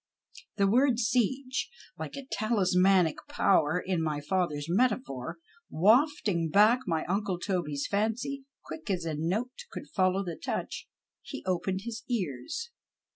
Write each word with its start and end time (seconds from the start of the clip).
The 0.57 0.65
word 0.65 0.97
siege, 0.97 1.69
like 1.95 2.15
a 2.17 2.25
talismanic 2.31 3.17
power, 3.29 3.79
in 3.79 4.01
my 4.01 4.19
father's 4.19 4.65
metaphor, 4.67 5.37
wafting 5.69 6.49
back 6.49 6.79
my 6.87 7.05
uncle 7.05 7.37
Toby's 7.37 7.85
fancy, 7.85 8.45
quick 8.63 8.89
as 8.89 9.05
a 9.05 9.13
note 9.13 9.51
could 9.69 9.87
follow 9.95 10.23
the 10.25 10.35
touch, 10.43 10.87
he 11.21 11.43
opened 11.45 11.81
his 11.83 12.03
ears. 12.09 12.71